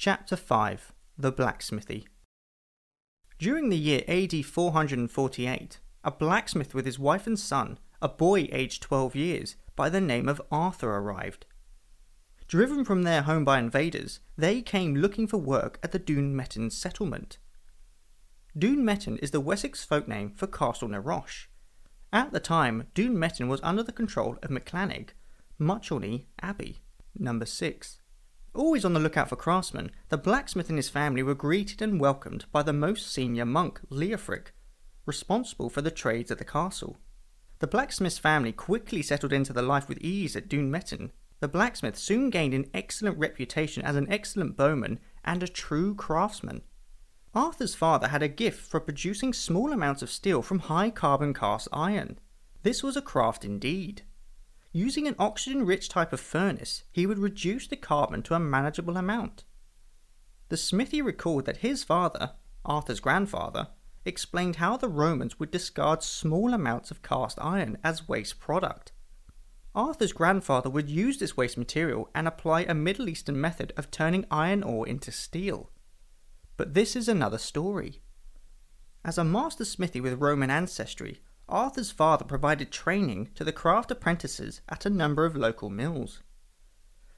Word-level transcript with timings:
Chapter 0.00 0.36
5 0.36 0.92
The 1.18 1.32
Blacksmithy 1.32 2.06
During 3.40 3.68
the 3.68 3.76
year 3.76 4.04
AD 4.06 4.44
448, 4.46 5.80
a 6.04 6.10
blacksmith 6.12 6.72
with 6.72 6.86
his 6.86 7.00
wife 7.00 7.26
and 7.26 7.36
son, 7.36 7.80
a 8.00 8.08
boy 8.08 8.48
aged 8.52 8.80
12 8.80 9.16
years, 9.16 9.56
by 9.74 9.88
the 9.88 10.00
name 10.00 10.28
of 10.28 10.40
Arthur 10.52 10.88
arrived. 10.88 11.46
Driven 12.46 12.84
from 12.84 13.02
their 13.02 13.22
home 13.22 13.44
by 13.44 13.58
invaders, 13.58 14.20
they 14.36 14.62
came 14.62 14.94
looking 14.94 15.26
for 15.26 15.38
work 15.38 15.80
at 15.82 15.90
the 15.90 15.98
Dun 15.98 16.32
Metan 16.32 16.70
settlement. 16.70 17.38
Dun 18.56 18.84
Metan 18.84 19.18
is 19.18 19.32
the 19.32 19.40
Wessex 19.40 19.84
folk 19.84 20.06
name 20.06 20.30
for 20.30 20.46
Castle 20.46 20.90
Neroche. 20.90 21.48
At 22.12 22.30
the 22.30 22.38
time, 22.38 22.86
Dun 22.94 23.16
Metan 23.16 23.48
was 23.48 23.60
under 23.64 23.82
the 23.82 23.90
control 23.90 24.36
of 24.44 24.50
Maclannig, 24.50 25.08
Muchelney 25.58 26.26
Abbey. 26.40 26.82
Number 27.18 27.46
6. 27.46 27.97
Always 28.58 28.84
on 28.84 28.92
the 28.92 28.98
lookout 28.98 29.28
for 29.28 29.36
craftsmen, 29.36 29.92
the 30.08 30.18
blacksmith 30.18 30.68
and 30.68 30.76
his 30.76 30.88
family 30.88 31.22
were 31.22 31.36
greeted 31.36 31.80
and 31.80 32.00
welcomed 32.00 32.46
by 32.50 32.64
the 32.64 32.72
most 32.72 33.08
senior 33.08 33.44
monk, 33.44 33.80
Leofric, 33.88 34.48
responsible 35.06 35.70
for 35.70 35.80
the 35.80 35.92
trades 35.92 36.32
at 36.32 36.38
the 36.38 36.44
castle. 36.44 36.98
The 37.60 37.68
blacksmith's 37.68 38.18
family 38.18 38.50
quickly 38.50 39.00
settled 39.00 39.32
into 39.32 39.52
the 39.52 39.62
life 39.62 39.88
with 39.88 39.98
ease 39.98 40.34
at 40.34 40.48
Dun 40.48 40.72
Metan. 40.72 41.12
The 41.38 41.46
blacksmith 41.46 41.96
soon 41.96 42.30
gained 42.30 42.52
an 42.52 42.68
excellent 42.74 43.16
reputation 43.16 43.84
as 43.84 43.94
an 43.94 44.10
excellent 44.10 44.56
bowman 44.56 44.98
and 45.24 45.40
a 45.44 45.46
true 45.46 45.94
craftsman. 45.94 46.62
Arthur's 47.36 47.76
father 47.76 48.08
had 48.08 48.24
a 48.24 48.28
gift 48.28 48.68
for 48.68 48.80
producing 48.80 49.32
small 49.32 49.72
amounts 49.72 50.02
of 50.02 50.10
steel 50.10 50.42
from 50.42 50.58
high 50.58 50.90
carbon 50.90 51.32
cast 51.32 51.68
iron. 51.72 52.18
This 52.64 52.82
was 52.82 52.96
a 52.96 53.02
craft 53.02 53.44
indeed. 53.44 54.02
Using 54.72 55.08
an 55.08 55.16
oxygen 55.18 55.64
rich 55.64 55.88
type 55.88 56.12
of 56.12 56.20
furnace, 56.20 56.84
he 56.92 57.06
would 57.06 57.18
reduce 57.18 57.66
the 57.66 57.76
carbon 57.76 58.22
to 58.24 58.34
a 58.34 58.40
manageable 58.40 58.96
amount. 58.96 59.44
The 60.50 60.56
smithy 60.56 61.00
recalled 61.00 61.46
that 61.46 61.58
his 61.58 61.84
father, 61.84 62.32
Arthur's 62.64 63.00
grandfather, 63.00 63.68
explained 64.04 64.56
how 64.56 64.76
the 64.76 64.88
Romans 64.88 65.38
would 65.38 65.50
discard 65.50 66.02
small 66.02 66.52
amounts 66.52 66.90
of 66.90 67.02
cast 67.02 67.38
iron 67.40 67.78
as 67.82 68.08
waste 68.08 68.40
product. 68.40 68.92
Arthur's 69.74 70.12
grandfather 70.12 70.70
would 70.70 70.88
use 70.88 71.18
this 71.18 71.36
waste 71.36 71.56
material 71.56 72.10
and 72.14 72.26
apply 72.26 72.62
a 72.62 72.74
Middle 72.74 73.08
Eastern 73.08 73.40
method 73.40 73.72
of 73.76 73.90
turning 73.90 74.24
iron 74.30 74.62
ore 74.62 74.88
into 74.88 75.12
steel. 75.12 75.70
But 76.56 76.74
this 76.74 76.96
is 76.96 77.08
another 77.08 77.38
story. 77.38 78.02
As 79.04 79.18
a 79.18 79.24
master 79.24 79.64
smithy 79.64 80.00
with 80.00 80.20
Roman 80.20 80.50
ancestry, 80.50 81.20
Arthur's 81.48 81.90
father 81.90 82.24
provided 82.24 82.70
training 82.70 83.30
to 83.34 83.42
the 83.42 83.52
craft 83.52 83.90
apprentices 83.90 84.60
at 84.68 84.84
a 84.84 84.90
number 84.90 85.24
of 85.24 85.36
local 85.36 85.70
mills. 85.70 86.22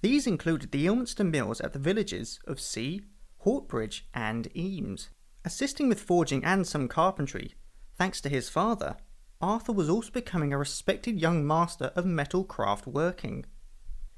These 0.00 0.26
included 0.26 0.70
the 0.70 0.86
Ilminster 0.86 1.24
mills 1.24 1.60
at 1.60 1.72
the 1.72 1.78
villages 1.78 2.40
of 2.46 2.60
C, 2.60 3.02
Hortbridge, 3.38 4.06
and 4.14 4.48
Eames. 4.56 5.10
Assisting 5.44 5.88
with 5.88 6.00
forging 6.00 6.42
and 6.42 6.66
some 6.66 6.88
carpentry, 6.88 7.54
thanks 7.96 8.20
to 8.22 8.30
his 8.30 8.48
father, 8.48 8.96
Arthur 9.42 9.72
was 9.72 9.90
also 9.90 10.10
becoming 10.10 10.52
a 10.54 10.58
respected 10.58 11.20
young 11.20 11.46
master 11.46 11.92
of 11.94 12.06
metal 12.06 12.44
craft 12.44 12.86
working. 12.86 13.44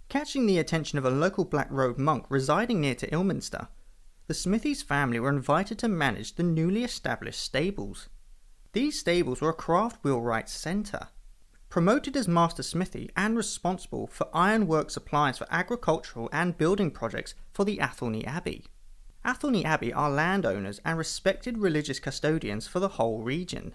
Catching 0.08 0.46
the 0.46 0.58
attention 0.58 0.98
of 0.98 1.04
a 1.04 1.10
local 1.10 1.44
Black 1.44 1.68
Robe 1.68 1.98
monk 1.98 2.26
residing 2.28 2.80
near 2.80 2.94
to 2.94 3.12
Ilminster, 3.12 3.68
the 4.28 4.34
Smithies 4.34 4.82
family 4.82 5.18
were 5.18 5.30
invited 5.30 5.78
to 5.80 5.88
manage 5.88 6.34
the 6.36 6.44
newly 6.44 6.84
established 6.84 7.40
stables. 7.40 8.08
These 8.76 9.00
stables 9.00 9.40
were 9.40 9.48
a 9.48 9.54
craft 9.54 10.04
wheelwright's 10.04 10.52
centre. 10.52 11.08
Promoted 11.70 12.14
as 12.14 12.28
master 12.28 12.62
smithy 12.62 13.08
and 13.16 13.34
responsible 13.34 14.06
for 14.06 14.28
ironwork 14.34 14.90
supplies 14.90 15.38
for 15.38 15.46
agricultural 15.50 16.28
and 16.30 16.58
building 16.58 16.90
projects 16.90 17.34
for 17.54 17.64
the 17.64 17.80
Athelney 17.80 18.26
Abbey. 18.26 18.66
Athelney 19.24 19.64
Abbey 19.64 19.94
are 19.94 20.10
landowners 20.10 20.78
and 20.84 20.98
respected 20.98 21.56
religious 21.56 21.98
custodians 21.98 22.68
for 22.68 22.78
the 22.78 23.00
whole 23.00 23.22
region. 23.22 23.74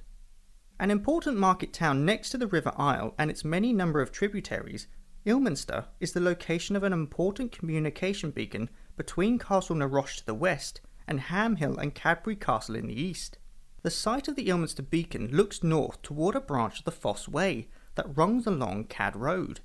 An 0.80 0.92
important 0.92 1.36
market 1.36 1.74
town 1.74 2.06
next 2.06 2.30
to 2.30 2.38
the 2.38 2.46
River 2.46 2.72
Isle 2.78 3.16
and 3.18 3.32
its 3.32 3.44
many 3.44 3.74
number 3.74 4.02
of 4.02 4.12
tributaries, 4.12 4.86
Ilminster 5.26 5.86
is 6.00 6.12
the 6.12 6.20
location 6.20 6.76
of 6.76 6.84
an 6.84 6.94
important 6.94 7.52
communication 7.52 8.30
beacon 8.30 8.70
between 8.96 9.40
Castle 9.40 9.78
Neroche 9.78 10.18
to 10.18 10.26
the 10.28 10.36
west 10.36 10.80
and 11.08 11.22
Ham 11.22 11.56
Hill 11.56 11.80
and 11.80 11.96
Cadbury 11.96 12.36
Castle 12.36 12.76
in 12.76 12.86
the 12.86 13.02
east. 13.02 13.40
The 13.84 13.90
site 13.90 14.28
of 14.28 14.36
the 14.36 14.48
Ilminster 14.48 14.84
Beacon 14.84 15.30
looks 15.32 15.64
north 15.64 16.02
toward 16.04 16.36
a 16.36 16.42
branch 16.42 16.80
of 16.80 16.86
the 16.86 16.92
Fosse 16.92 17.28
Way 17.28 17.68
that 17.96 18.16
runs 18.16 18.46
along 18.46 18.86
Cad 18.86 19.16
Road. 19.16 19.62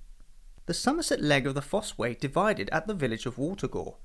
The 0.64 0.72
Somerset 0.72 1.20
leg 1.20 1.46
of 1.46 1.54
the 1.54 1.60
Fosse 1.60 1.98
Way 1.98 2.14
divided 2.14 2.70
at 2.70 2.86
the 2.86 2.94
village 2.94 3.26
of 3.26 3.36
Watergore. 3.36 3.96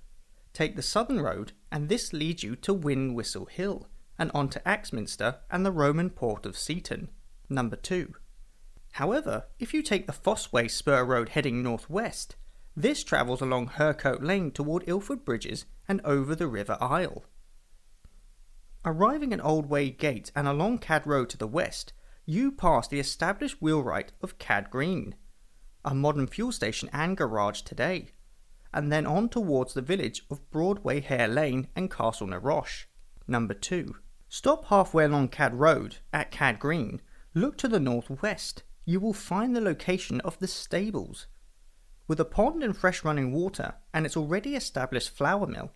Take 0.51 0.75
the 0.75 0.81
southern 0.81 1.21
road, 1.21 1.53
and 1.71 1.87
this 1.87 2.11
leads 2.11 2.43
you 2.43 2.57
to 2.57 2.73
Windwhistle 2.73 3.49
Hill, 3.49 3.87
and 4.19 4.29
on 4.33 4.49
to 4.49 4.67
Axminster 4.67 5.37
and 5.49 5.65
the 5.65 5.71
Roman 5.71 6.09
port 6.09 6.45
of 6.45 6.57
Seaton. 6.57 7.09
Number 7.47 7.77
2. 7.77 8.13
However, 8.93 9.45
if 9.59 9.73
you 9.73 9.81
take 9.81 10.07
the 10.07 10.13
Fosse 10.13 10.51
Way 10.51 10.67
spur 10.67 11.05
road 11.05 11.29
heading 11.29 11.63
northwest, 11.63 12.35
this 12.75 13.05
travels 13.05 13.39
along 13.39 13.69
Hercote 13.69 14.23
Lane 14.23 14.51
toward 14.51 14.83
Ilford 14.87 15.23
Bridges 15.23 15.65
and 15.87 16.01
over 16.03 16.35
the 16.35 16.47
River 16.47 16.77
Isle. 16.81 17.23
Arriving 18.83 19.31
at 19.31 19.45
Old 19.45 19.67
Way 19.67 19.91
Gate 19.91 20.31
and 20.35 20.47
along 20.47 20.79
Cad 20.79 21.05
Road 21.05 21.29
to 21.29 21.37
the 21.37 21.45
west, 21.45 21.93
you 22.25 22.51
pass 22.51 22.87
the 22.87 22.99
established 22.99 23.61
wheelwright 23.61 24.11
of 24.23 24.39
Cad 24.39 24.71
Green, 24.71 25.13
a 25.85 25.93
modern 25.93 26.25
fuel 26.25 26.51
station 26.51 26.89
and 26.91 27.15
garage 27.15 27.61
today, 27.61 28.09
and 28.73 28.91
then 28.91 29.05
on 29.05 29.29
towards 29.29 29.75
the 29.75 29.83
village 29.83 30.25
of 30.31 30.49
Broadway 30.49 30.99
Hare 30.99 31.27
Lane 31.27 31.67
and 31.75 31.91
Castle 31.91 32.25
Neroche. 32.25 32.85
Number 33.27 33.53
2. 33.53 33.97
Stop 34.29 34.65
halfway 34.65 35.05
along 35.05 35.27
Cad 35.27 35.53
Road 35.53 35.97
at 36.11 36.31
Cad 36.31 36.57
Green, 36.59 37.01
look 37.35 37.57
to 37.57 37.67
the 37.67 37.79
northwest. 37.79 38.63
You 38.85 38.99
will 38.99 39.13
find 39.13 39.55
the 39.55 39.61
location 39.61 40.21
of 40.21 40.39
the 40.39 40.47
stables. 40.47 41.27
With 42.07 42.19
a 42.19 42.25
pond 42.25 42.63
and 42.63 42.75
fresh 42.75 43.05
running 43.05 43.31
water 43.31 43.75
and 43.93 44.07
its 44.07 44.17
already 44.17 44.55
established 44.55 45.11
flour 45.11 45.45
mill, 45.45 45.71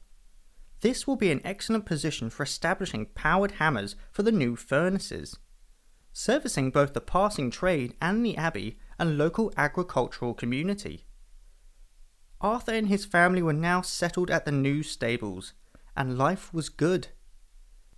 this 0.81 1.07
will 1.07 1.15
be 1.15 1.31
an 1.31 1.41
excellent 1.43 1.85
position 1.85 2.29
for 2.29 2.43
establishing 2.43 3.07
powered 3.07 3.53
hammers 3.53 3.95
for 4.11 4.23
the 4.23 4.31
new 4.31 4.55
furnaces, 4.55 5.37
servicing 6.13 6.69
both 6.71 6.93
the 6.93 7.01
passing 7.01 7.49
trade 7.49 7.93
and 8.01 8.25
the 8.25 8.37
abbey 8.37 8.77
and 8.99 9.17
local 9.17 9.51
agricultural 9.57 10.33
community. 10.33 11.05
Arthur 12.41 12.73
and 12.73 12.87
his 12.87 13.05
family 13.05 13.41
were 13.41 13.53
now 13.53 13.81
settled 13.81 14.29
at 14.29 14.45
the 14.45 14.51
new 14.51 14.83
stables, 14.83 15.53
and 15.95 16.17
life 16.17 16.53
was 16.53 16.69
good. 16.69 17.07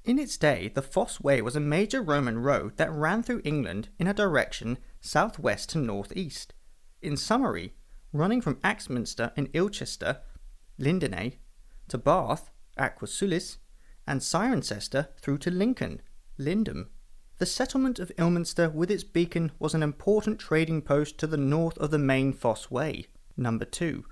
In 0.03 0.19
its 0.19 0.38
day, 0.38 0.71
the 0.73 0.81
Fosse 0.81 1.19
Way 1.19 1.41
was 1.41 1.55
a 1.55 1.59
major 1.59 2.01
Roman 2.01 2.38
road 2.39 2.77
that 2.77 2.91
ran 2.91 3.23
through 3.23 3.41
England 3.44 3.89
in 3.99 4.07
a 4.07 4.13
direction 4.13 4.77
southwest 5.01 5.69
to 5.71 5.79
northeast. 5.79 6.53
In 7.01 7.17
summary, 7.17 7.73
running 8.13 8.39
from 8.39 8.59
Axminster 8.63 9.33
in 9.35 9.49
Ilchester, 9.53 10.21
Lindinis, 10.79 11.38
to 11.89 11.97
Bath, 11.97 12.49
Aquae 12.77 13.07
Sulis, 13.07 13.57
and 14.05 14.21
Cirencester 14.21 15.09
through 15.19 15.39
to 15.39 15.51
Lincoln, 15.51 16.01
Lindum. 16.39 16.88
The 17.39 17.45
settlement 17.45 17.99
of 17.99 18.11
Ilminster 18.17 18.69
with 18.69 18.89
its 18.89 19.03
beacon 19.03 19.51
was 19.59 19.73
an 19.73 19.83
important 19.83 20.39
trading 20.39 20.81
post 20.81 21.17
to 21.19 21.27
the 21.27 21.38
north 21.38 21.77
of 21.77 21.91
the 21.91 21.99
main 21.99 22.33
Fosse 22.33 22.71
Way. 22.71 23.05
Number 23.35 23.65
2. 23.65 24.05